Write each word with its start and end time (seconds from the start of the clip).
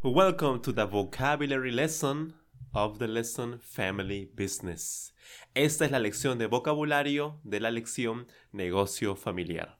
Welcome 0.00 0.60
to 0.60 0.70
the 0.70 0.86
vocabulary 0.86 1.72
lesson 1.72 2.34
of 2.72 3.00
the 3.00 3.08
lesson 3.08 3.58
Family 3.58 4.30
Business. 4.32 5.10
Esta 5.56 5.86
es 5.86 5.90
la 5.90 5.98
lección 5.98 6.38
de 6.38 6.46
vocabulario 6.46 7.40
de 7.44 7.58
la 7.58 7.70
lección 7.70 8.26
Negocio 8.52 9.16
Familiar. 9.16 9.70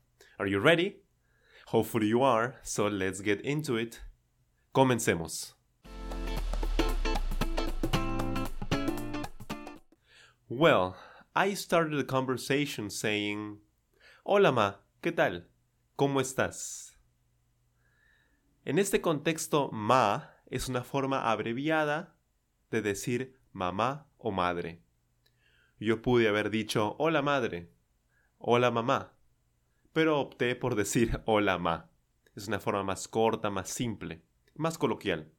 Are 0.41 0.49
you 0.49 0.59
ready? 0.59 0.97
Hopefully 1.67 2.09
you 2.09 2.25
are, 2.25 2.57
so 2.65 2.89
let's 2.89 3.21
get 3.21 3.41
into 3.43 3.77
it. 3.77 4.01
Comencemos. 4.75 5.53
Well, 10.48 10.97
I 11.37 11.55
started 11.55 11.97
the 11.97 12.03
conversation 12.03 12.91
saying, 12.91 13.59
Hola 14.27 14.51
ma, 14.51 14.73
¿qué 15.01 15.15
tal? 15.15 15.43
¿Cómo 15.97 16.21
estás? 16.21 16.88
En 18.69 18.78
este 18.78 19.00
contexto, 19.00 19.70
ma 19.72 20.34
es 20.50 20.69
una 20.69 20.84
forma 20.84 21.30
abreviada 21.30 22.19
de 22.70 22.83
decir 22.83 23.41
mamá 23.50 24.11
o 24.19 24.30
madre. 24.30 24.83
Yo 25.80 26.02
pude 26.02 26.28
haber 26.28 26.50
dicho 26.50 26.94
hola 26.98 27.22
madre, 27.22 27.72
hola 28.36 28.70
mamá, 28.70 29.14
pero 29.94 30.20
opté 30.20 30.55
por 30.55 30.74
decir 30.74 31.22
hola 31.24 31.56
ma. 31.56 31.89
Es 32.34 32.46
una 32.46 32.61
forma 32.61 32.83
más 32.83 33.08
corta, 33.08 33.48
más 33.48 33.70
simple, 33.70 34.20
más 34.55 34.77
coloquial. 34.77 35.33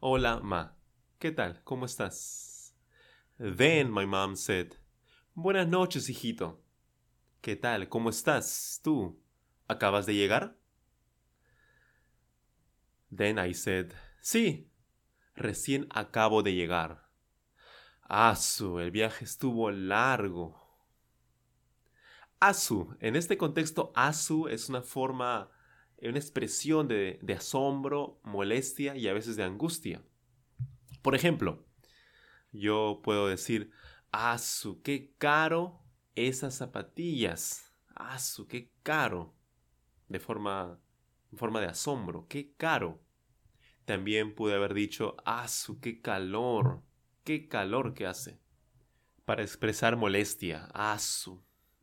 Hola 0.00 0.40
ma, 0.40 0.78
¿qué 1.18 1.32
tal? 1.32 1.62
¿Cómo 1.62 1.84
estás? 1.84 2.74
Then 3.36 3.92
my 3.92 4.06
mom 4.06 4.34
said, 4.34 4.76
Buenas 5.34 5.68
noches, 5.68 6.08
hijito. 6.08 6.62
¿Qué 7.42 7.56
tal? 7.56 7.90
¿Cómo 7.90 8.08
estás? 8.08 8.80
¿Tú? 8.82 9.20
¿Acabas 9.68 10.06
de 10.06 10.14
llegar? 10.14 10.59
Then 13.10 13.38
I 13.38 13.54
said, 13.54 13.92
Sí, 14.20 14.70
recién 15.34 15.86
acabo 15.90 16.42
de 16.42 16.54
llegar. 16.54 17.08
Asu, 18.02 18.80
el 18.80 18.90
viaje 18.90 19.24
estuvo 19.24 19.70
largo. 19.70 20.58
Asu, 22.40 22.96
en 23.00 23.16
este 23.16 23.36
contexto, 23.36 23.92
asu 23.94 24.48
es 24.48 24.68
una 24.68 24.82
forma, 24.82 25.50
una 26.00 26.18
expresión 26.18 26.88
de, 26.88 27.18
de 27.22 27.34
asombro, 27.34 28.20
molestia 28.24 28.96
y 28.96 29.08
a 29.08 29.12
veces 29.12 29.36
de 29.36 29.44
angustia. 29.44 30.02
Por 31.02 31.14
ejemplo, 31.14 31.66
yo 32.52 33.00
puedo 33.02 33.28
decir, 33.28 33.70
¡asu! 34.10 34.82
¡Qué 34.82 35.14
caro 35.18 35.80
esas 36.14 36.56
zapatillas! 36.56 37.72
¡asu! 37.94 38.46
¡Qué 38.46 38.72
caro! 38.82 39.34
De 40.08 40.18
forma, 40.18 40.80
en 41.32 41.38
forma 41.38 41.60
de 41.60 41.66
asombro, 41.66 42.26
¡qué 42.28 42.52
caro! 42.56 43.00
También 43.84 44.34
pude 44.34 44.54
haber 44.54 44.74
dicho, 44.74 45.16
¡asu! 45.24 45.80
¡Qué 45.80 46.00
calor! 46.00 46.82
¡Qué 47.24 47.48
calor 47.48 47.94
que 47.94 48.06
hace! 48.06 48.38
Para 49.24 49.42
expresar 49.42 49.96
molestia, 49.96 50.68
¡asu! 50.74 51.42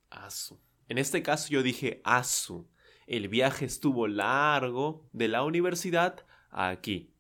¡asu! 0.10 0.60
En 0.90 0.98
este 0.98 1.22
caso 1.24 1.50
yo 1.50 1.64
dije, 1.64 2.02
¡asu! 2.04 2.70
El 3.08 3.30
viaje 3.30 3.66
estuvo 3.66 4.08
largo 4.08 5.08
de 5.14 5.28
la 5.28 5.44
universidad 5.44 6.26
a 6.50 6.70
aquí. 6.70 7.14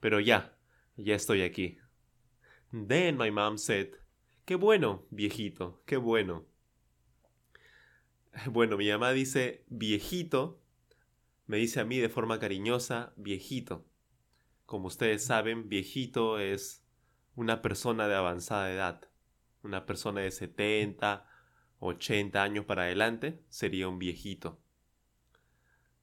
Pero 0.00 0.20
ya, 0.20 0.56
ya 0.96 1.14
estoy 1.14 1.42
aquí. 1.42 1.78
Then 2.70 3.16
my 3.16 3.30
mom 3.30 3.58
said, 3.58 3.94
Qué 4.44 4.56
bueno, 4.56 5.06
viejito, 5.10 5.82
qué 5.86 5.96
bueno. 5.96 6.44
Bueno, 8.50 8.76
mi 8.76 8.90
mamá 8.90 9.12
dice 9.12 9.64
viejito, 9.68 10.60
me 11.46 11.58
dice 11.58 11.80
a 11.80 11.84
mí 11.84 11.98
de 11.98 12.08
forma 12.08 12.38
cariñosa 12.38 13.12
viejito. 13.16 13.86
Como 14.66 14.86
ustedes 14.86 15.24
saben, 15.24 15.68
viejito 15.68 16.38
es 16.38 16.84
una 17.34 17.60
persona 17.62 18.08
de 18.08 18.14
avanzada 18.14 18.72
edad. 18.72 19.10
Una 19.62 19.86
persona 19.86 20.20
de 20.20 20.30
70, 20.30 21.28
80 21.80 22.42
años 22.42 22.64
para 22.64 22.82
adelante 22.82 23.44
sería 23.48 23.88
un 23.88 23.98
viejito. 23.98 24.60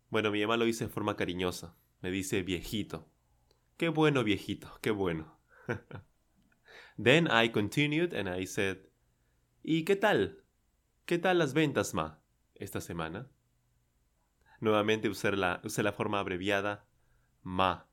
Bueno, 0.10 0.32
mi 0.32 0.42
mamá 0.42 0.58
lo 0.58 0.66
dice 0.66 0.86
de 0.86 0.92
forma 0.92 1.16
cariñosa. 1.16 1.76
Me 2.02 2.12
dice 2.12 2.44
viejito. 2.44 3.10
Qué 3.78 3.90
bueno, 3.90 4.24
viejito, 4.24 4.78
qué 4.82 4.92
bueno. 4.92 5.40
Then 7.02 7.28
I 7.32 7.50
continued 7.50 8.14
and 8.14 8.30
I 8.30 8.46
said, 8.46 8.78
¿Y 9.64 9.86
qué 9.86 9.96
tal? 9.96 10.44
¿Qué 11.06 11.18
tal 11.18 11.40
las 11.40 11.54
ventas, 11.54 11.94
ma, 11.94 12.22
esta 12.56 12.82
semana? 12.82 13.30
Nuevamente 14.62 15.10
usé 15.10 15.36
la, 15.36 15.62
la 15.62 15.92
forma 15.92 16.20
abreviada 16.20 16.88
ma, 17.44 17.88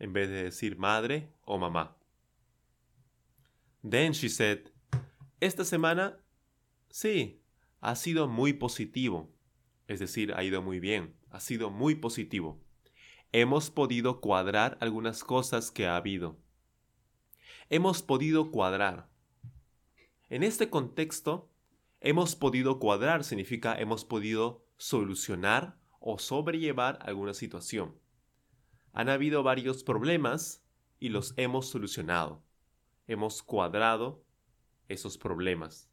en 0.00 0.12
vez 0.12 0.28
de 0.28 0.42
decir 0.42 0.76
madre 0.76 1.32
o 1.44 1.58
mamá. 1.58 1.96
Then 3.88 4.12
she 4.12 4.28
said, 4.28 4.72
esta 5.38 5.64
semana, 5.64 6.18
sí, 6.90 7.40
ha 7.80 7.94
sido 7.94 8.26
muy 8.26 8.52
positivo. 8.52 9.32
Es 9.86 10.00
decir, 10.00 10.34
ha 10.34 10.42
ido 10.42 10.62
muy 10.62 10.80
bien, 10.80 11.14
ha 11.30 11.38
sido 11.38 11.70
muy 11.70 11.94
positivo. 11.94 12.60
Hemos 13.30 13.70
podido 13.70 14.20
cuadrar 14.20 14.76
algunas 14.80 15.22
cosas 15.22 15.70
que 15.70 15.86
ha 15.86 15.94
habido 15.94 16.36
hemos 17.70 18.02
podido 18.02 18.50
cuadrar. 18.50 19.08
En 20.30 20.42
este 20.42 20.70
contexto, 20.70 21.50
hemos 22.00 22.36
podido 22.36 22.78
cuadrar 22.78 23.24
significa 23.24 23.74
hemos 23.78 24.04
podido 24.04 24.64
solucionar 24.76 25.77
o 26.00 26.18
sobrellevar 26.18 26.98
alguna 27.02 27.34
situación. 27.34 27.98
Han 28.92 29.08
habido 29.08 29.42
varios 29.42 29.84
problemas 29.84 30.64
y 30.98 31.10
los 31.10 31.34
hemos 31.36 31.68
solucionado. 31.68 32.42
Hemos 33.06 33.42
cuadrado 33.42 34.24
esos 34.88 35.18
problemas. 35.18 35.90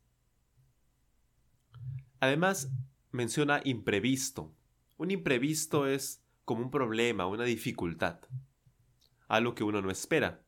Además, 2.19 2.71
menciona 3.11 3.61
imprevisto. 3.63 4.53
Un 4.97 5.11
imprevisto 5.11 5.87
es 5.87 6.23
como 6.45 6.61
un 6.61 6.71
problema, 6.71 7.25
una 7.27 7.43
dificultad, 7.43 8.19
algo 9.27 9.55
que 9.55 9.63
uno 9.63 9.81
no 9.81 9.91
espera 9.91 10.45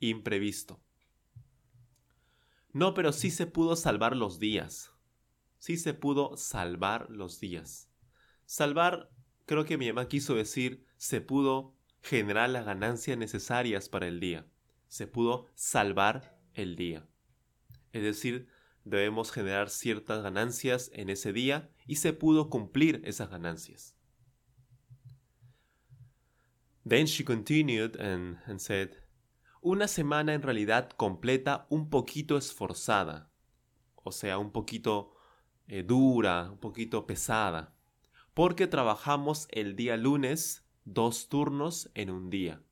imprevisto. 0.00 0.80
No, 2.72 2.94
pero 2.94 3.12
sí 3.12 3.30
se 3.30 3.46
pudo 3.46 3.76
salvar 3.76 4.16
los 4.16 4.38
días. 4.38 4.92
Sí 5.58 5.76
se 5.76 5.94
pudo 5.94 6.36
salvar 6.36 7.08
los 7.10 7.38
días. 7.38 7.91
Salvar, 8.46 9.10
creo 9.46 9.64
que 9.64 9.78
mi 9.78 9.88
mamá 9.88 10.08
quiso 10.08 10.34
decir, 10.34 10.84
se 10.96 11.20
pudo 11.20 11.74
generar 12.02 12.50
las 12.50 12.64
ganancias 12.64 13.16
necesarias 13.16 13.88
para 13.88 14.06
el 14.08 14.20
día. 14.20 14.46
Se 14.88 15.06
pudo 15.06 15.46
salvar 15.54 16.38
el 16.54 16.76
día. 16.76 17.06
Es 17.92 18.02
decir, 18.02 18.48
debemos 18.84 19.30
generar 19.30 19.70
ciertas 19.70 20.22
ganancias 20.22 20.90
en 20.94 21.10
ese 21.10 21.32
día 21.32 21.70
y 21.86 21.96
se 21.96 22.12
pudo 22.12 22.50
cumplir 22.50 23.00
esas 23.04 23.30
ganancias. 23.30 23.96
Then 26.84 27.06
she 27.06 27.24
continued 27.24 28.00
and, 28.00 28.58
said, 28.58 28.90
una 29.60 29.86
semana 29.86 30.34
en 30.34 30.42
realidad 30.42 30.90
completa 30.90 31.66
un 31.70 31.88
poquito 31.88 32.36
esforzada, 32.36 33.30
o 33.94 34.10
sea, 34.10 34.38
un 34.38 34.50
poquito 34.50 35.14
eh, 35.68 35.84
dura, 35.84 36.50
un 36.50 36.58
poquito 36.58 37.06
pesada, 37.06 37.72
porque 38.34 38.66
trabajamos 38.66 39.46
el 39.50 39.76
día 39.76 39.96
lunes 39.96 40.66
dos 40.84 41.28
turnos 41.28 41.90
en 41.94 42.10
un 42.10 42.30
día. 42.30 42.62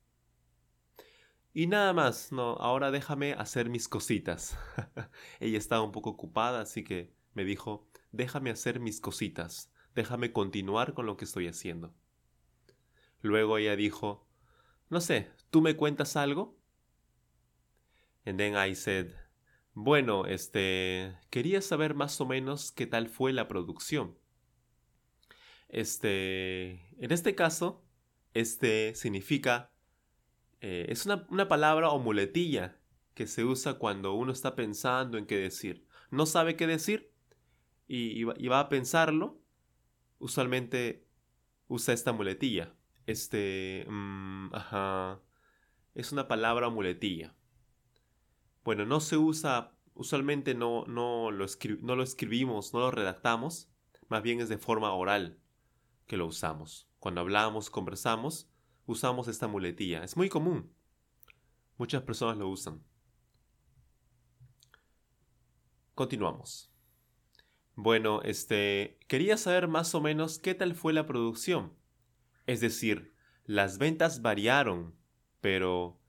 Y 1.53 1.67
nada 1.67 1.93
más, 1.93 2.31
no, 2.31 2.53
ahora 2.53 2.91
déjame 2.91 3.33
hacer 3.33 3.69
mis 3.69 3.87
cositas. 3.87 4.57
Ella 5.39 5.57
estaba 5.57 5.83
un 5.83 5.91
poco 5.91 6.11
ocupada, 6.11 6.61
así 6.61 6.83
que 6.83 7.13
me 7.33 7.43
dijo, 7.43 7.87
déjame 8.11 8.49
hacer 8.49 8.79
mis 8.79 9.01
cositas, 9.01 9.71
déjame 9.93 10.31
continuar 10.31 10.93
con 10.93 11.05
lo 11.05 11.17
que 11.17 11.25
estoy 11.25 11.47
haciendo. 11.47 11.93
Luego 13.21 13.57
ella 13.57 13.75
dijo, 13.75 14.27
no 14.89 14.99
sé, 14.99 15.29
¿tú 15.51 15.61
me 15.61 15.75
cuentas 15.75 16.15
algo? 16.15 16.57
And 18.25 18.37
then 18.37 18.55
I 18.55 18.75
said, 18.75 19.11
bueno, 19.73 20.25
este, 20.25 21.15
quería 21.29 21.61
saber 21.61 21.93
más 21.93 22.19
o 22.19 22.25
menos 22.25 22.71
qué 22.71 22.87
tal 22.87 23.07
fue 23.07 23.31
la 23.31 23.47
producción. 23.47 24.17
Este, 25.71 26.71
en 26.99 27.11
este 27.11 27.33
caso, 27.33 27.81
este 28.33 28.93
significa, 28.93 29.71
eh, 30.59 30.85
es 30.89 31.05
una, 31.05 31.25
una 31.29 31.47
palabra 31.47 31.89
o 31.91 31.99
muletilla 31.99 32.77
que 33.13 33.25
se 33.25 33.45
usa 33.45 33.75
cuando 33.75 34.13
uno 34.13 34.33
está 34.33 34.53
pensando 34.55 35.17
en 35.17 35.25
qué 35.25 35.37
decir. 35.37 35.87
No 36.09 36.25
sabe 36.25 36.57
qué 36.57 36.67
decir 36.67 37.13
y, 37.87 38.23
va 38.23 38.59
a 38.59 38.69
pensarlo. 38.69 39.41
Usualmente 40.19 41.07
usa 41.69 41.93
esta 41.93 42.11
muletilla. 42.11 42.75
Este, 43.05 43.85
mm, 43.87 44.53
ajá, 44.53 45.21
es 45.95 46.11
una 46.11 46.27
palabra 46.27 46.67
o 46.67 46.71
muletilla. 46.71 47.33
Bueno, 48.65 48.85
no 48.85 48.99
se 48.99 49.15
usa, 49.15 49.73
usualmente 49.93 50.53
no, 50.53 50.83
no, 50.85 51.31
lo 51.31 51.45
no 51.81 51.95
lo 51.95 52.03
escribimos, 52.03 52.73
no 52.73 52.81
lo 52.81 52.91
redactamos, 52.91 53.71
más 54.09 54.21
bien 54.21 54.41
es 54.41 54.49
de 54.49 54.57
forma 54.57 54.91
oral 54.93 55.40
que 56.07 56.17
lo 56.17 56.27
usamos. 56.27 56.87
Cuando 56.99 57.21
hablamos, 57.21 57.69
conversamos, 57.69 58.49
usamos 58.85 59.27
esta 59.27 59.47
muletilla. 59.47 60.03
Es 60.03 60.17
muy 60.17 60.29
común. 60.29 60.71
Muchas 61.77 62.03
personas 62.03 62.37
lo 62.37 62.49
usan. 62.49 62.83
Continuamos. 65.95 66.71
Bueno, 67.75 68.21
este, 68.23 68.99
quería 69.07 69.37
saber 69.37 69.67
más 69.67 69.95
o 69.95 70.01
menos 70.01 70.39
qué 70.39 70.53
tal 70.53 70.75
fue 70.75 70.93
la 70.93 71.05
producción. 71.05 71.73
Es 72.45 72.61
decir, 72.61 73.13
las 73.45 73.77
ventas 73.77 74.21
variaron, 74.21 74.95
pero 75.39 75.99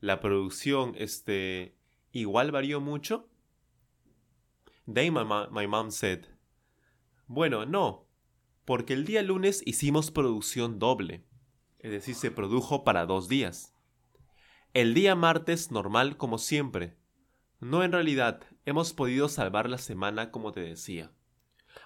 la 0.00 0.20
producción, 0.20 0.94
este, 0.96 1.76
igual 2.12 2.50
varió 2.50 2.80
mucho. 2.80 3.28
Then 4.92 5.14
my, 5.14 5.66
mom 5.66 5.90
said, 5.90 6.24
bueno, 7.26 7.64
no, 7.64 8.08
porque 8.70 8.92
el 8.92 9.04
día 9.04 9.20
lunes 9.24 9.64
hicimos 9.66 10.12
producción 10.12 10.78
doble, 10.78 11.24
es 11.80 11.90
decir, 11.90 12.14
se 12.14 12.30
produjo 12.30 12.84
para 12.84 13.04
dos 13.04 13.26
días. 13.26 13.74
El 14.74 14.94
día 14.94 15.16
martes 15.16 15.72
normal 15.72 16.16
como 16.16 16.38
siempre. 16.38 16.96
No 17.58 17.82
en 17.82 17.90
realidad, 17.90 18.44
hemos 18.66 18.92
podido 18.92 19.28
salvar 19.28 19.68
la 19.68 19.78
semana 19.78 20.30
como 20.30 20.52
te 20.52 20.60
decía. 20.60 21.10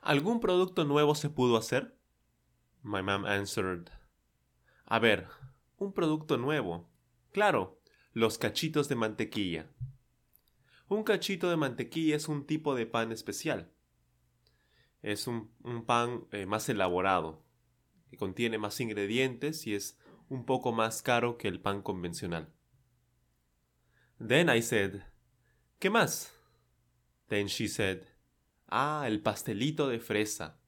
¿Algún 0.03 0.41
producto 0.41 0.85
nuevo 0.85 1.15
se 1.15 1.31
pudo 1.31 1.57
hacer? 1.57 1.97
My 2.83 3.03
mom 3.03 3.25
answered. 3.25 3.89
A 4.85 4.99
ver, 4.99 5.29
un 5.79 5.95
producto 5.95 6.37
nuevo. 6.37 6.91
Claro, 7.33 7.81
los 8.13 8.37
cachitos 8.37 8.91
de 8.91 8.97
mantequilla. 8.97 9.71
Un 10.89 11.03
cachito 11.03 11.49
de 11.49 11.57
mantequilla 11.57 12.17
es 12.17 12.29
un 12.29 12.45
tipo 12.45 12.75
de 12.75 12.85
pan 12.85 13.11
especial. 13.11 13.73
Es 15.05 15.27
un, 15.27 15.51
pan 15.85 16.25
eh, 16.33 16.47
más 16.47 16.67
elaborado, 16.71 17.45
que 18.09 18.17
contiene 18.17 18.57
más 18.57 18.81
ingredientes 18.81 19.67
y 19.67 19.75
es 19.75 19.99
un 20.31 20.47
poco 20.47 20.73
más 20.73 21.03
caro 21.03 21.37
que 21.37 21.47
el 21.47 21.61
pan 21.61 21.83
convencional. 21.83 22.51
Then 24.19 24.49
I 24.49 24.63
said, 24.63 25.03
¿qué 25.79 25.91
más? 25.91 26.33
Then 27.29 27.49
she 27.49 27.69
said, 27.69 28.05
Ah, 28.69 29.05
el 29.07 29.21
pastelito 29.21 29.89
de 29.89 30.01
fresa. 30.01 30.59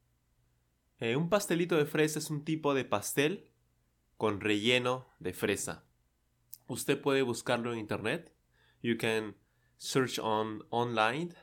Eh, 1.00 1.16
un 1.16 1.30
pastelito 1.30 1.78
de 1.78 1.86
fresa 1.86 2.18
es 2.18 2.28
un 2.28 2.44
tipo 2.44 2.74
de 2.74 2.84
pastel 2.84 3.50
con 4.18 4.42
relleno 4.42 5.08
de 5.18 5.32
fresa. 5.32 5.86
Usted 6.66 7.00
puede 7.00 7.22
buscarlo 7.22 7.72
en 7.72 7.78
internet. 7.78 8.34
You 8.82 8.98
can 8.98 9.34
search 9.78 10.18
on 10.18 10.66
online 10.68 11.34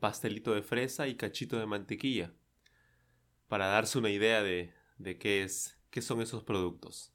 pastelito 0.00 0.54
de 0.54 0.62
fresa 0.62 1.08
y 1.08 1.16
cachito 1.16 1.58
de 1.58 1.66
mantequilla 1.66 2.32
para 3.48 3.66
darse 3.66 3.98
una 3.98 4.10
idea 4.10 4.42
de, 4.42 4.72
de 4.98 5.18
qué 5.18 5.42
es 5.42 5.78
qué 5.90 6.02
son 6.02 6.20
esos 6.20 6.44
productos. 6.44 7.12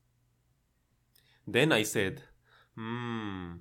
Then 1.50 1.72
I 1.72 1.86
said, 1.86 2.20
mmm, 2.76 3.58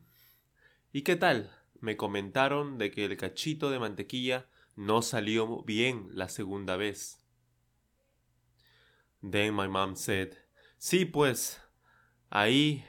¿y 0.92 1.02
qué 1.02 1.16
tal? 1.16 1.50
me 1.82 1.96
comentaron 1.96 2.78
de 2.78 2.92
que 2.92 3.04
el 3.04 3.16
cachito 3.16 3.68
de 3.68 3.80
mantequilla 3.80 4.46
no 4.76 5.02
salió 5.02 5.62
bien 5.64 6.08
la 6.12 6.28
segunda 6.28 6.76
vez. 6.76 7.18
Then 9.20 9.54
my 9.54 9.66
mom 9.68 9.96
said, 9.96 10.32
sí, 10.78 11.04
pues, 11.04 11.60
ahí, 12.30 12.84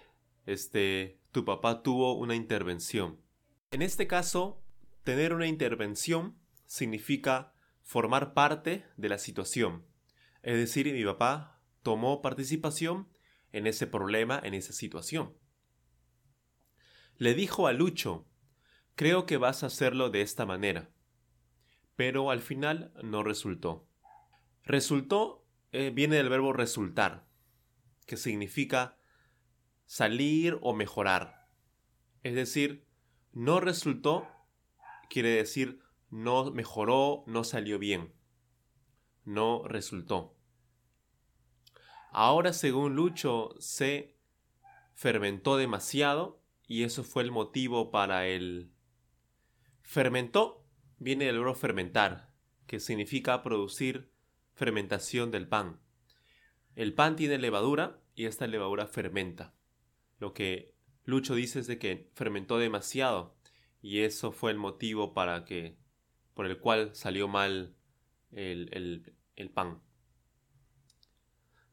este, 0.46 1.20
tu 1.32 1.44
papá 1.44 1.82
tuvo 1.82 2.14
una 2.14 2.36
intervención. 2.36 3.20
En 3.72 3.82
este 3.82 4.06
caso, 4.06 4.64
tener 5.04 5.34
una 5.34 5.48
intervención 5.48 6.38
significa 6.68 7.53
formar 7.84 8.34
parte 8.34 8.86
de 8.98 9.10
la 9.10 9.18
situación. 9.18 9.86
Es 10.42 10.58
decir, 10.58 10.92
mi 10.92 11.04
papá 11.04 11.62
tomó 11.84 12.22
participación 12.22 13.10
en 13.52 13.68
ese 13.68 13.88
problema, 13.88 14.40
en 14.44 14.54
esa 14.54 14.74
situación. 14.74 15.38
Le 17.18 17.34
dijo 17.36 17.68
a 17.68 17.74
Lucho, 17.74 18.28
Creo 18.96 19.26
que 19.26 19.38
vas 19.38 19.64
a 19.64 19.68
hacerlo 19.68 20.10
de 20.12 20.22
esta 20.22 20.46
manera. 20.46 20.92
Pero 21.96 22.30
al 22.30 22.42
final 22.42 22.94
no 23.04 23.24
resultó. 23.24 23.88
Resultó 24.64 25.48
eh, 25.72 25.92
viene 25.92 26.18
del 26.18 26.30
verbo 26.30 26.54
resultar, 26.54 27.26
que 28.06 28.18
significa 28.18 29.00
salir 29.86 30.60
o 30.62 30.74
mejorar. 30.76 31.48
Es 32.22 32.36
decir, 32.36 32.86
no 33.32 33.60
resultó 33.60 34.28
quiere 35.10 35.30
decir 35.30 35.83
no 36.14 36.52
mejoró, 36.52 37.24
no 37.26 37.44
salió 37.44 37.80
bien. 37.80 38.14
No 39.26 39.64
resultó. 39.68 40.36
Ahora, 42.12 42.54
según 42.54 42.96
Lucho, 42.96 43.56
se 43.58 44.16
fermentó 44.94 45.58
demasiado 45.58 46.40
y 46.68 46.84
eso 46.84 47.04
fue 47.04 47.24
el 47.24 47.32
motivo 47.32 47.90
para 47.90 48.28
el 48.28 48.72
Fermentó 49.82 50.64
viene 51.00 51.26
del 51.26 51.40
verbo 51.40 51.56
fermentar, 51.56 52.32
que 52.68 52.80
significa 52.80 53.42
producir 53.42 54.12
fermentación 54.54 55.32
del 55.32 55.48
pan. 55.48 55.80
El 56.76 56.94
pan 56.94 57.16
tiene 57.16 57.40
levadura 57.40 58.00
y 58.16 58.26
esta 58.26 58.46
levadura 58.46 58.86
fermenta. 58.86 59.56
Lo 60.20 60.34
que 60.34 60.76
Lucho 61.06 61.34
dice 61.34 61.60
es 61.60 61.68
de 61.68 61.80
que 61.80 62.12
fermentó 62.14 62.60
demasiado 62.60 63.36
y 63.82 64.02
eso 64.02 64.32
fue 64.32 64.52
el 64.52 64.58
motivo 64.58 65.16
para 65.16 65.44
que 65.44 65.82
por 66.34 66.46
el 66.46 66.60
cual 66.60 66.96
salió 66.96 67.28
mal 67.28 67.76
el, 68.32 68.70
el, 68.72 69.16
el 69.36 69.50
pan. 69.50 69.82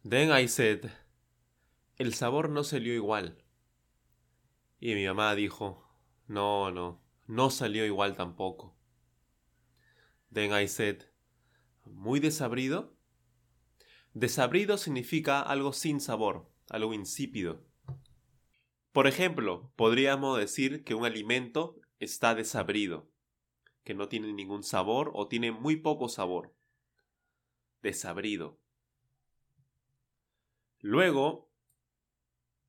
Then 0.09 0.31
I 0.33 0.49
said, 0.49 0.91
el 1.97 2.15
sabor 2.15 2.49
no 2.49 2.65
salió 2.65 2.95
igual. 2.95 3.45
Y 4.81 4.95
mi 4.95 5.07
mamá 5.07 5.35
dijo, 5.35 5.87
no, 6.27 6.71
no, 6.71 7.03
no 7.27 7.51
salió 7.51 7.85
igual 7.85 8.17
tampoco. 8.17 8.77
Then 10.33 10.53
I 10.55 10.69
said, 10.69 11.03
¿muy 11.85 12.21
desabrido? 12.21 12.97
Desabrido 14.15 14.79
significa 14.79 15.41
algo 15.41 15.73
sin 15.73 16.01
sabor, 16.01 16.51
algo 16.69 16.95
insípido. 16.95 17.65
Por 18.93 19.07
ejemplo, 19.07 19.73
podríamos 19.77 20.39
decir 20.39 20.83
que 20.83 20.95
un 20.95 21.05
alimento 21.05 21.81
está 21.99 22.35
desabrido, 22.35 23.09
que 23.85 23.95
no 23.95 24.09
tiene 24.09 24.33
ningún 24.33 24.63
sabor 24.63 25.11
o 25.15 25.29
tiene 25.29 25.53
muy 25.53 25.77
poco 25.77 26.09
sabor. 26.09 26.55
Desabrido. 27.83 28.59
Luego, 30.81 31.51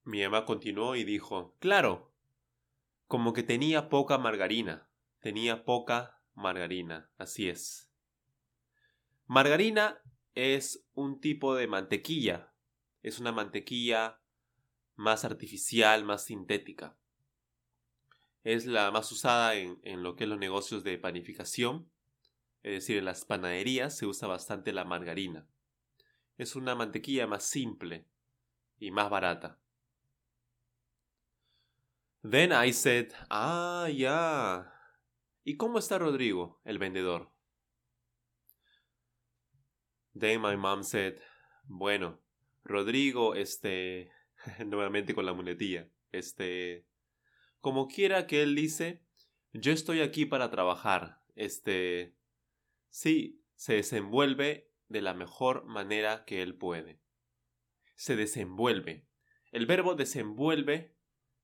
mi 0.04 0.22
mamá 0.24 0.46
continuó 0.46 0.96
y 0.96 1.04
dijo, 1.04 1.56
claro, 1.60 2.12
como 3.08 3.34
que 3.34 3.44
tenía 3.44 3.90
poca 3.90 4.18
margarina. 4.18 4.90
Tenía 5.20 5.66
poca 5.66 6.22
margarina, 6.34 7.12
así 7.18 7.48
es. 7.50 7.92
Margarina 9.28 10.02
es 10.34 10.88
un 10.94 11.20
tipo 11.20 11.56
de 11.56 11.68
mantequilla. 11.68 12.54
Es 13.02 13.20
una 13.20 13.32
mantequilla 13.32 14.22
más 14.96 15.26
artificial, 15.26 16.04
más 16.04 16.26
sintética. 16.26 16.98
Es 18.44 18.66
la 18.66 18.92
más 18.92 19.12
usada 19.12 19.56
en, 19.56 19.80
en 19.84 20.04
lo 20.04 20.16
que 20.16 20.24
es 20.24 20.30
los 20.30 20.40
negocios 20.40 20.84
de 20.84 20.98
panificación. 20.98 21.92
Es 22.64 22.74
decir, 22.74 22.98
en 22.98 23.06
las 23.06 23.26
panaderías 23.26 23.98
se 23.98 24.06
usa 24.06 24.28
bastante 24.28 24.74
la 24.74 24.86
margarina. 24.86 25.48
Es 26.38 26.56
una 26.56 26.76
mantequilla 26.76 27.28
más 27.28 27.44
simple 27.44 28.08
y 28.80 28.92
más 28.92 29.10
barata. 29.10 29.60
Then 32.24 32.52
I 32.52 32.72
said, 32.72 33.14
ah, 33.30 33.90
ya. 33.90 34.72
¿Y 35.44 35.58
cómo 35.58 35.80
está 35.80 35.98
Rodrigo, 35.98 36.62
el 36.66 36.78
vendedor? 36.78 37.32
Then 40.14 40.42
my 40.42 40.56
mom 40.56 40.84
said, 40.84 41.16
bueno, 41.64 42.20
Rodrigo, 42.64 43.34
este, 43.34 44.12
nuevamente 44.66 45.16
con 45.16 45.26
la 45.26 45.34
muletilla, 45.34 45.88
este, 46.12 46.86
como 47.62 47.88
quiera 47.88 48.28
que 48.28 48.42
él 48.42 48.56
dice, 48.56 49.02
yo 49.54 49.72
estoy 49.72 50.02
aquí 50.02 50.26
para 50.26 50.50
trabajar, 50.50 51.22
este, 51.36 52.16
sí, 52.90 53.44
se 53.56 53.76
desenvuelve 53.76 54.72
de 54.90 55.02
la 55.02 55.14
mejor 55.14 55.66
manera 55.66 56.26
que 56.26 56.42
él 56.42 56.56
puede. 56.56 57.00
Se 57.96 58.16
desenvuelve. 58.16 59.08
El 59.52 59.68
verbo 59.68 59.96
desenvuelve 59.96 60.96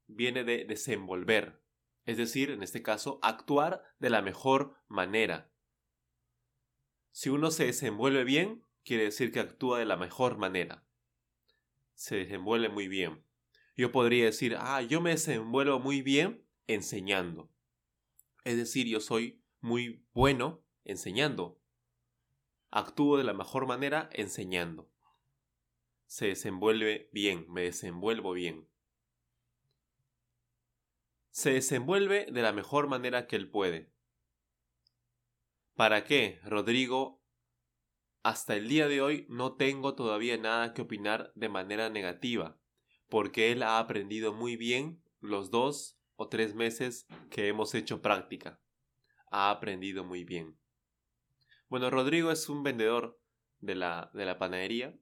viene 0.08 0.44
de 0.44 0.66
desenvolver, 0.66 1.62
es 2.06 2.18
decir, 2.18 2.52
en 2.52 2.64
este 2.64 2.82
caso, 2.82 3.20
actuar 3.22 3.84
de 4.00 4.10
la 4.10 4.22
mejor 4.22 4.76
manera. 4.88 5.52
Si 7.12 7.30
uno 7.30 7.52
se 7.52 7.66
desenvuelve 7.66 8.24
bien, 8.24 8.64
quiere 8.84 9.04
decir 9.04 9.32
que 9.32 9.40
actúa 9.40 9.80
de 9.80 9.86
la 9.86 9.98
mejor 9.98 10.38
manera. 10.38 10.86
Se 11.94 12.16
desenvuelve 12.16 12.70
muy 12.70 12.88
bien. 12.88 13.27
Yo 13.78 13.92
podría 13.92 14.26
decir, 14.26 14.58
ah, 14.60 14.82
yo 14.82 15.02
me 15.02 15.12
desenvuelvo 15.12 15.80
muy 15.80 16.02
bien 16.02 16.44
enseñando. 16.66 17.50
Es 18.44 18.58
decir, 18.58 18.88
yo 18.88 19.00
soy 19.00 19.44
muy 19.62 20.04
bueno 20.14 20.64
enseñando. 20.84 21.62
Actúo 22.72 23.18
de 23.18 23.24
la 23.24 23.34
mejor 23.34 23.68
manera 23.68 24.10
enseñando. 24.14 24.90
Se 26.08 26.26
desenvuelve 26.28 27.10
bien, 27.14 27.46
me 27.50 27.62
desenvuelvo 27.62 28.34
bien. 28.34 28.68
Se 31.30 31.52
desenvuelve 31.52 32.26
de 32.32 32.42
la 32.42 32.54
mejor 32.54 32.88
manera 32.88 33.28
que 33.28 33.36
él 33.36 33.48
puede. 33.48 33.92
¿Para 35.76 36.04
qué, 36.04 36.40
Rodrigo? 36.44 37.22
Hasta 38.24 38.56
el 38.56 38.68
día 38.68 38.88
de 38.88 39.02
hoy 39.02 39.28
no 39.30 39.56
tengo 39.56 39.94
todavía 39.94 40.36
nada 40.38 40.74
que 40.74 40.82
opinar 40.82 41.32
de 41.36 41.50
manera 41.50 41.90
negativa, 41.90 42.58
porque 43.10 43.52
él 43.52 43.64
ha 43.64 43.80
aprendido 43.80 44.34
muy 44.34 44.56
bien 44.56 45.02
los 45.20 45.52
dos 45.52 45.98
o 46.16 46.28
tres 46.28 46.56
meses 46.56 47.08
que 47.30 47.48
hemos 47.48 47.74
hecho 47.76 48.02
práctica. 48.02 48.60
Ha 49.32 49.52
aprendido 49.52 50.04
muy 50.04 50.24
bien. 50.24 50.58
Bueno, 51.70 51.90
Rodrigo 51.90 52.32
es 52.32 52.50
un 52.50 52.64
vendedor 52.64 53.20
de 53.60 53.76
la, 53.76 54.10
de 54.14 54.26
la 54.26 54.38
panadería. 54.38 54.98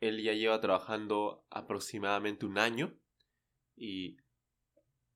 Él 0.00 0.22
ya 0.22 0.32
lleva 0.32 0.60
trabajando 0.60 1.46
aproximadamente 1.50 2.46
un 2.46 2.58
año 2.58 2.94
y 3.76 4.18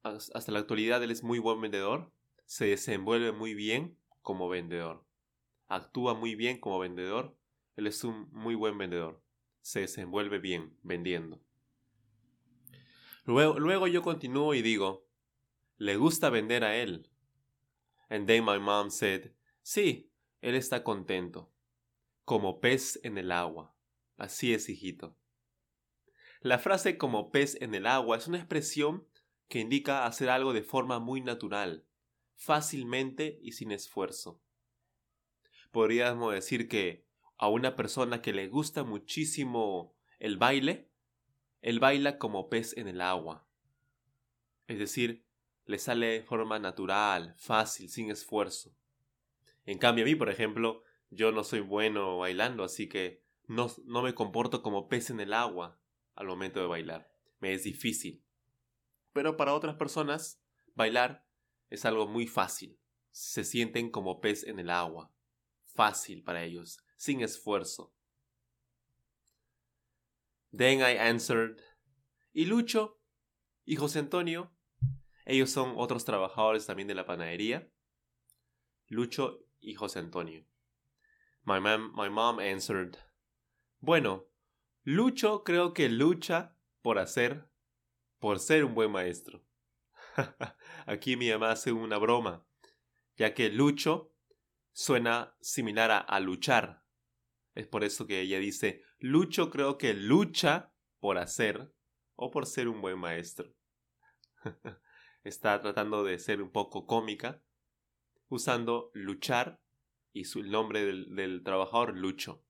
hasta 0.03 0.53
la 0.53 0.61
actualidad 0.61 1.03
él 1.03 1.11
es 1.11 1.23
muy 1.23 1.39
buen 1.39 1.61
vendedor, 1.61 2.11
se 2.47 2.67
desenvuelve 2.67 3.33
muy 3.33 3.55
bien 3.55 3.99
como 4.23 4.49
vendedor, 4.49 5.05
actúa 5.67 6.15
muy 6.15 6.35
bien 6.35 6.59
como 6.61 6.79
vendedor, 6.79 7.37
él 7.77 7.87
es 7.87 8.05
un 8.05 8.31
muy 8.33 8.55
buen 8.55 8.79
vendedor, 8.79 9.23
se 9.61 9.81
desenvuelve 9.81 10.39
bien 10.39 10.77
vendiendo. 10.83 11.41
Luego, 13.29 13.87
yo 13.87 14.01
continúo 14.01 14.55
y 14.55 14.63
digo, 14.63 15.07
le 15.77 15.97
gusta 15.97 16.31
vender 16.31 16.65
a 16.65 16.77
él. 16.77 17.11
And 18.09 18.27
then 18.27 18.43
my 18.43 18.59
mom 18.59 18.91
said, 18.91 19.33
sí, 19.61 20.11
él 20.41 20.55
está 20.55 20.83
contento, 20.83 21.53
como 22.25 22.59
pez 22.59 22.99
en 23.03 23.19
el 23.19 23.31
agua. 23.31 23.77
Así 24.17 24.55
es, 24.55 24.71
hijito. 24.71 25.15
La 26.41 26.59
frase 26.59 26.97
como 26.97 27.31
pez 27.31 27.61
en 27.61 27.75
el 27.75 27.87
agua 27.87 28.17
es 28.17 28.29
una 28.29 28.39
expresión 28.39 29.07
que 29.49 29.61
indica 29.61 30.07
hacer 30.07 30.31
algo 30.31 30.55
de 30.55 30.63
forma 30.63 30.99
muy 30.99 31.21
natural, 31.21 31.85
fácilmente 32.35 33.39
y 33.43 33.53
sin 33.53 33.73
esfuerzo. 33.73 34.41
Podríamos 35.71 36.33
decir 36.33 36.67
que 36.67 37.05
a 37.37 37.49
una 37.49 37.77
persona 37.77 38.23
que 38.23 38.33
le 38.33 38.49
gusta 38.49 38.85
muchísimo 38.85 39.95
el 40.19 40.39
baile, 40.39 40.89
él 41.61 41.81
baila 41.81 42.19
como 42.19 42.49
pez 42.49 42.77
en 42.77 42.89
el 42.89 43.01
agua. 43.01 43.47
Es 44.67 44.79
decir, 44.79 45.25
le 45.65 45.79
sale 45.79 46.07
de 46.07 46.23
forma 46.23 46.59
natural, 46.59 47.35
fácil, 47.39 47.89
sin 47.89 48.11
esfuerzo. 48.11 48.75
En 49.67 49.79
cambio 49.79 50.05
a 50.05 50.07
mí, 50.07 50.15
por 50.15 50.31
ejemplo, 50.31 50.83
yo 51.11 51.33
no 51.33 51.45
soy 51.45 51.61
bueno 51.61 52.19
bailando, 52.19 52.65
así 52.65 52.89
que 52.89 53.23
no, 53.47 53.71
no 53.85 54.03
me 54.03 54.15
comporto 54.15 54.63
como 54.63 54.89
pez 54.89 55.11
en 55.11 55.21
el 55.21 55.33
agua 55.33 55.79
al 56.15 56.27
momento 56.27 56.61
de 56.61 56.67
bailar. 56.67 57.11
Me 57.41 57.53
es 57.53 57.65
difícil. 57.65 58.23
Pero 59.13 59.37
para 59.37 59.55
otras 59.55 59.77
personas, 59.77 60.41
bailar 60.75 61.27
es 61.71 61.85
algo 61.85 62.07
muy 62.07 62.27
fácil. 62.27 62.79
Se 63.11 63.45
sienten 63.45 63.91
como 63.91 64.21
pez 64.21 64.45
en 64.45 64.59
el 64.59 64.71
agua. 64.71 65.13
Fácil 65.65 66.23
para 66.23 66.45
ellos, 66.45 66.79
sin 66.97 67.21
esfuerzo. 67.21 67.93
Then 70.51 70.81
I 70.81 70.97
answered, 70.99 71.61
¿y 72.33 72.47
Lucho? 72.47 73.01
¿Y 73.65 73.77
José 73.77 73.99
Antonio? 73.99 74.51
Ellos 75.27 75.51
son 75.51 75.75
otros 75.77 76.05
trabajadores 76.05 76.65
también 76.67 76.89
de 76.89 76.95
la 76.95 77.05
panadería. 77.05 77.71
Lucho 78.87 79.45
y 79.61 79.75
José 79.75 79.99
Antonio. 79.99 80.47
My 81.45 81.61
mom, 81.61 81.93
my 81.95 82.09
mom 82.09 82.39
answered. 82.39 82.97
Bueno, 83.81 84.27
Lucho 84.85 85.45
creo 85.45 85.75
que 85.75 85.91
lucha 85.91 86.57
por 86.81 86.99
hacer, 86.99 87.51
por 88.19 88.39
ser 88.39 88.65
un 88.65 88.75
buen 88.75 88.91
maestro. 88.91 89.45
Aquí 90.87 91.17
mi 91.17 91.31
mamá 91.31 91.51
hace 91.51 91.73
una 91.73 91.99
broma, 91.99 92.47
ya 93.17 93.35
que 93.35 93.51
Lucho 93.51 94.15
suena 94.73 95.37
similar 95.43 95.91
a, 95.91 95.99
a 95.99 96.21
luchar. 96.21 96.85
Es 97.55 97.67
por 97.67 97.85
eso 97.85 98.07
que 98.07 98.23
ella 98.23 98.39
dice, 98.39 98.83
Lucho 98.99 99.51
creo 99.51 99.79
que 99.79 99.95
lucha 99.95 100.73
por 101.01 101.19
hacer 101.19 101.73
o 102.17 102.31
por 102.31 102.47
ser 102.47 102.69
un 102.69 102.81
buen 102.81 102.99
maestro. 102.99 103.55
Está 105.25 105.61
tratando 105.61 106.05
de 106.05 106.19
ser 106.19 106.43
un 106.43 106.51
poco 106.51 106.87
cómica, 106.87 107.41
usando 108.29 108.91
luchar 108.95 109.61
y 110.13 110.25
su, 110.25 110.43
nombre 110.43 110.85
del, 110.85 111.15
del 111.15 111.43
trabajador 111.45 111.97
Lucho. 111.97 112.43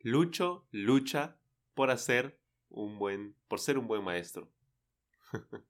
Lucho 0.00 0.68
lucha 0.70 1.36
por 1.74 1.90
hacer 1.90 2.38
un 2.68 2.98
buen, 2.98 3.34
por 3.48 3.58
ser 3.58 3.78
un 3.78 3.88
buen 3.88 4.04
maestro. 4.04 4.52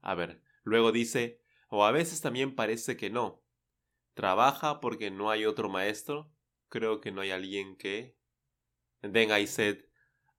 a 0.00 0.14
ver, 0.14 0.42
luego 0.64 0.90
dice, 0.90 1.40
o 1.68 1.84
a 1.84 1.92
veces 1.92 2.20
también 2.20 2.54
parece 2.54 2.96
que 2.96 3.10
no. 3.10 3.42
Trabaja 4.14 4.80
porque 4.80 5.10
no 5.10 5.30
hay 5.30 5.44
otro 5.46 5.68
maestro. 5.68 6.30
Creo 6.68 7.00
que 7.00 7.12
no 7.12 7.20
hay 7.20 7.30
alguien 7.30 7.76
que. 7.76 8.16
Then 9.02 9.30
I 9.30 9.46
said, 9.46 9.84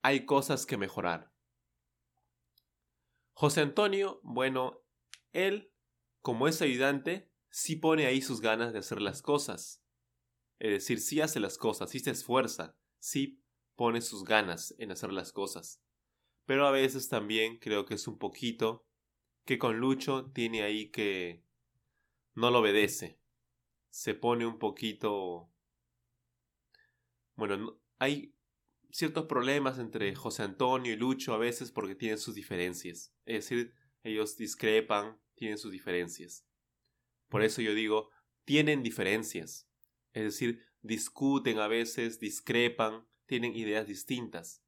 hay 0.01 0.25
cosas 0.25 0.65
que 0.65 0.77
mejorar. 0.77 1.31
José 3.33 3.61
Antonio, 3.61 4.19
bueno, 4.23 4.81
él, 5.31 5.71
como 6.21 6.47
es 6.47 6.61
ayudante, 6.61 7.31
sí 7.49 7.75
pone 7.75 8.05
ahí 8.05 8.21
sus 8.21 8.41
ganas 8.41 8.73
de 8.73 8.79
hacer 8.79 9.01
las 9.01 9.21
cosas. 9.21 9.83
Es 10.59 10.71
decir, 10.71 10.99
sí 10.99 11.21
hace 11.21 11.39
las 11.39 11.57
cosas, 11.57 11.89
sí 11.89 11.99
se 11.99 12.11
esfuerza, 12.11 12.77
sí 12.99 13.41
pone 13.75 14.01
sus 14.01 14.25
ganas 14.25 14.75
en 14.77 14.91
hacer 14.91 15.13
las 15.13 15.31
cosas. 15.31 15.81
Pero 16.45 16.67
a 16.67 16.71
veces 16.71 17.07
también 17.07 17.59
creo 17.59 17.85
que 17.85 17.93
es 17.93 18.07
un 18.07 18.17
poquito 18.17 18.85
que 19.45 19.57
con 19.57 19.77
Lucho 19.77 20.31
tiene 20.31 20.63
ahí 20.63 20.91
que 20.91 21.45
no 22.35 22.51
lo 22.51 22.59
obedece. 22.59 23.19
Se 23.89 24.13
pone 24.15 24.45
un 24.45 24.59
poquito... 24.59 25.49
Bueno, 27.35 27.79
hay 27.99 28.35
ciertos 28.91 29.25
problemas 29.25 29.79
entre 29.79 30.15
José 30.15 30.43
Antonio 30.43 30.93
y 30.93 30.97
Lucho 30.97 31.33
a 31.33 31.37
veces 31.37 31.71
porque 31.71 31.95
tienen 31.95 32.17
sus 32.17 32.35
diferencias. 32.35 33.13
Es 33.25 33.45
decir, 33.45 33.73
ellos 34.03 34.37
discrepan, 34.37 35.19
tienen 35.35 35.57
sus 35.57 35.71
diferencias. 35.71 36.45
Por 37.27 37.43
eso 37.43 37.61
yo 37.61 37.73
digo, 37.73 38.09
tienen 38.45 38.83
diferencias. 38.83 39.69
Es 40.13 40.23
decir, 40.23 40.65
discuten 40.81 41.59
a 41.59 41.67
veces, 41.67 42.19
discrepan, 42.19 43.05
tienen 43.25 43.55
ideas 43.55 43.87
distintas. 43.87 44.63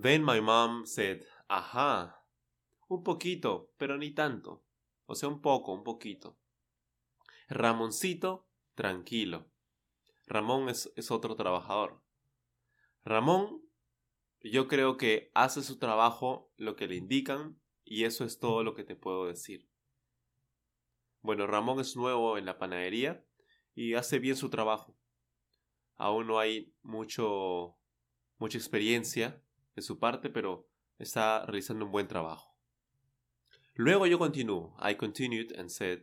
Then 0.00 0.24
my 0.24 0.40
mom 0.40 0.86
said, 0.86 1.22
ajá, 1.48 2.24
un 2.88 3.02
poquito, 3.02 3.72
pero 3.76 3.96
ni 3.96 4.12
tanto. 4.12 4.64
O 5.06 5.14
sea, 5.14 5.28
un 5.28 5.40
poco, 5.40 5.72
un 5.72 5.84
poquito. 5.84 6.38
Ramoncito, 7.48 8.48
tranquilo. 8.74 9.50
Ramón 10.26 10.68
es, 10.68 10.92
es 10.96 11.10
otro 11.10 11.36
trabajador. 11.36 12.00
Ramón, 13.04 13.62
yo 14.40 14.68
creo 14.68 14.96
que 14.96 15.30
hace 15.34 15.62
su 15.62 15.78
trabajo 15.78 16.50
lo 16.56 16.76
que 16.76 16.86
le 16.86 16.96
indican 16.96 17.58
y 17.84 18.04
eso 18.04 18.24
es 18.24 18.38
todo 18.38 18.62
lo 18.62 18.74
que 18.74 18.84
te 18.84 18.96
puedo 18.96 19.26
decir. 19.26 19.68
Bueno, 21.20 21.46
Ramón 21.46 21.80
es 21.80 21.96
nuevo 21.96 22.38
en 22.38 22.46
la 22.46 22.58
panadería 22.58 23.24
y 23.74 23.94
hace 23.94 24.18
bien 24.18 24.36
su 24.36 24.50
trabajo. 24.50 24.96
Aún 25.96 26.26
no 26.26 26.38
hay 26.38 26.74
mucho 26.82 27.76
mucha 28.38 28.58
experiencia 28.58 29.42
de 29.74 29.82
su 29.82 29.98
parte, 29.98 30.28
pero 30.28 30.68
está 30.98 31.44
realizando 31.46 31.86
un 31.86 31.92
buen 31.92 32.08
trabajo. 32.08 32.54
Luego 33.74 34.06
yo 34.06 34.18
continúo. 34.18 34.76
I 34.80 34.94
continued 34.96 35.58
and 35.58 35.70
said, 35.70 36.02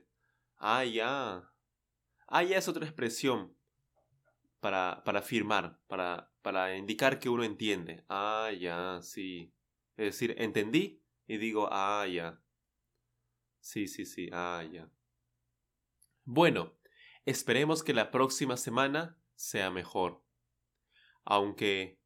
ah, 0.58 0.84
ya. 0.84 1.50
Ah, 2.28 2.44
ya 2.44 2.58
es 2.58 2.68
otra 2.68 2.86
expresión 2.86 3.56
para, 4.62 5.04
para 5.04 5.20
afirmar, 5.20 5.82
para, 5.88 6.32
para 6.42 6.78
indicar 6.78 7.20
que 7.20 7.28
uno 7.28 7.44
entiende. 7.44 8.06
Ah, 8.08 8.52
ya, 8.58 9.02
sí. 9.02 9.54
Es 9.98 10.06
decir, 10.06 10.36
entendí 10.38 11.04
y 11.28 11.38
digo, 11.38 11.68
ah, 11.72 12.08
ya. 12.08 12.42
Sí, 13.60 13.88
sí, 13.88 14.06
sí, 14.06 14.30
ah, 14.32 14.64
ya. 14.72 14.90
Bueno, 16.24 16.78
esperemos 17.26 17.84
que 17.84 17.94
la 17.94 18.12
próxima 18.12 18.56
semana 18.56 19.18
sea 19.36 19.72
mejor. 19.72 20.24
Aunque 21.26 22.00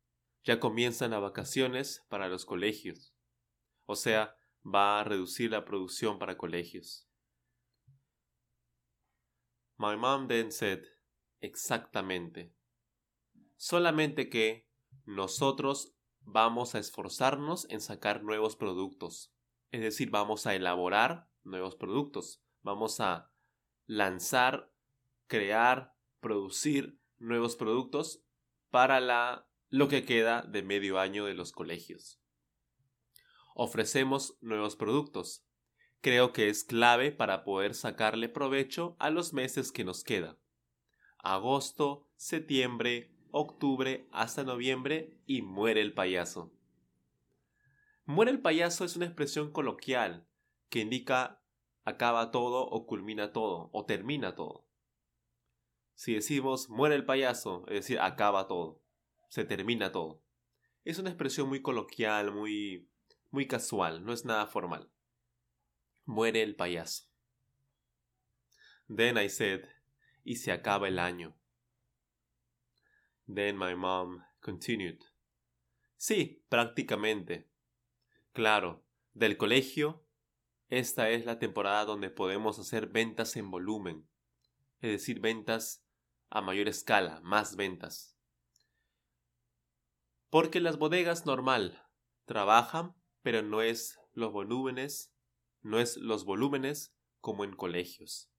ya 0.43 0.59
comienzan 0.59 1.11
las 1.11 1.21
vacaciones 1.21 2.05
para 2.09 2.29
los 2.29 2.45
colegios. 2.45 3.13
O 3.85 3.95
sea, 3.95 4.37
va 4.65 4.99
a 4.99 5.03
reducir 5.03 5.51
la 5.51 5.65
producción 5.65 6.17
para 6.17 6.37
colegios. 6.37 7.07
My 9.77 9.97
mom 9.97 10.27
then 10.27 10.51
said, 10.51 10.85
exactamente. 11.41 12.53
Solamente 13.57 14.29
que 14.29 14.67
nosotros 15.05 15.95
vamos 16.21 16.75
a 16.75 16.79
esforzarnos 16.79 17.67
en 17.69 17.81
sacar 17.81 18.23
nuevos 18.23 18.55
productos. 18.55 19.33
Es 19.71 19.81
decir, 19.81 20.09
vamos 20.09 20.47
a 20.47 20.55
elaborar 20.55 21.29
nuevos 21.43 21.75
productos. 21.75 22.41
Vamos 22.61 22.99
a 22.99 23.31
lanzar, 23.85 24.71
crear, 25.27 25.95
producir 26.19 26.99
nuevos 27.19 27.55
productos 27.55 28.23
para 28.69 28.99
la, 28.99 29.47
lo 29.69 29.87
que 29.87 30.05
queda 30.05 30.41
de 30.41 30.63
medio 30.63 30.99
año 30.99 31.25
de 31.25 31.33
los 31.33 31.51
colegios. 31.51 32.19
Ofrecemos 33.53 34.37
nuevos 34.41 34.75
productos. 34.75 35.45
Creo 36.01 36.33
que 36.33 36.49
es 36.49 36.63
clave 36.63 37.11
para 37.11 37.43
poder 37.43 37.73
sacarle 37.73 38.27
provecho 38.27 38.95
a 38.99 39.09
los 39.09 39.33
meses 39.33 39.71
que 39.71 39.83
nos 39.83 40.03
queda. 40.03 40.37
Agosto, 41.25 42.07
septiembre, 42.17 43.11
octubre 43.31 44.07
hasta 44.11 44.43
noviembre 44.43 45.17
y 45.25 45.41
muere 45.41 45.81
el 45.81 45.95
payaso. 45.95 46.53
Muere 48.05 48.29
el 48.29 48.41
payaso 48.41 48.85
es 48.85 48.95
una 48.95 49.07
expresión 49.07 49.51
coloquial 49.51 50.27
que 50.69 50.81
indica 50.81 51.41
acaba 51.83 52.29
todo 52.29 52.67
o 52.67 52.85
culmina 52.85 53.33
todo 53.33 53.71
o 53.73 53.85
termina 53.85 54.35
todo. 54.35 54.67
Si 55.95 56.13
decimos 56.13 56.69
muere 56.69 56.93
el 56.93 57.05
payaso, 57.05 57.63
es 57.69 57.73
decir, 57.73 57.99
acaba 57.99 58.47
todo, 58.47 58.83
se 59.29 59.45
termina 59.45 59.91
todo. 59.91 60.21
Es 60.83 60.99
una 60.99 61.09
expresión 61.09 61.49
muy 61.49 61.63
coloquial, 61.63 62.31
muy 62.31 62.87
muy 63.31 63.47
casual, 63.47 64.05
no 64.05 64.13
es 64.13 64.25
nada 64.25 64.45
formal. 64.45 64.91
Muere 66.05 66.43
el 66.43 66.55
payaso. 66.55 67.09
Then 68.87 69.17
I 69.17 69.27
said, 69.27 69.74
y 70.25 70.35
se 70.35 70.51
acaba 70.51 70.89
el 70.89 70.99
año. 70.99 71.37
Then 73.33 73.57
my 73.57 73.75
mom 73.75 74.25
continued. 74.41 74.99
Sí, 75.95 76.43
prácticamente. 76.49 77.49
Claro, 78.33 78.83
del 79.13 79.37
colegio 79.37 80.05
esta 80.69 81.09
es 81.11 81.25
la 81.25 81.37
temporada 81.37 81.85
donde 81.85 82.09
podemos 82.09 82.57
hacer 82.57 82.87
ventas 82.87 83.35
en 83.35 83.51
volumen, 83.51 84.09
es 84.79 84.91
decir, 84.91 85.19
ventas 85.19 85.85
a 86.29 86.41
mayor 86.41 86.67
escala, 86.67 87.21
más 87.21 87.55
ventas. 87.55 88.17
Porque 90.29 90.59
las 90.59 90.77
bodegas 90.77 91.25
normal 91.25 91.83
trabajan, 92.25 92.95
pero 93.21 93.43
no 93.43 93.61
es 93.61 93.99
los 94.13 94.31
volúmenes, 94.31 95.13
no 95.61 95.79
es 95.79 95.97
los 95.97 96.25
volúmenes 96.25 96.95
como 97.21 97.43
en 97.43 97.55
colegios. 97.55 98.31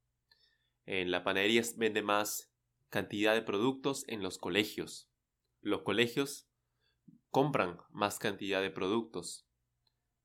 En 0.87 1.11
la 1.11 1.23
panadería 1.23 1.61
vende 1.75 2.01
más 2.01 2.51
cantidad 2.89 3.35
de 3.35 3.43
productos 3.43 4.03
en 4.07 4.23
los 4.23 4.39
colegios. 4.39 5.11
Los 5.61 5.83
colegios 5.83 6.49
compran 7.29 7.77
más 7.91 8.17
cantidad 8.17 8.63
de 8.63 8.71
productos 8.71 9.47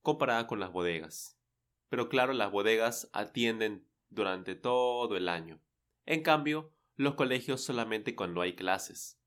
comparada 0.00 0.47
con 0.47 0.59
las 0.59 0.73
bodegas 0.73 1.38
pero 1.92 2.09
claro, 2.09 2.33
las 2.33 2.50
bodegas 2.50 3.11
atienden 3.12 3.87
durante 4.09 4.54
todo 4.54 5.14
el 5.14 5.28
año. 5.28 5.61
En 6.07 6.23
cambio, 6.23 6.73
los 6.97 7.16
colegios 7.16 7.62
solamente 7.62 8.16
cuando 8.16 8.40
hay 8.40 8.57
clases. 8.57 9.21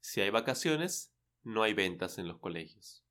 Si 0.00 0.22
hay 0.22 0.30
vacaciones, 0.30 1.14
no 1.42 1.62
hay 1.62 1.74
ventas 1.74 2.16
en 2.16 2.28
los 2.28 2.38
colegios. 2.38 3.04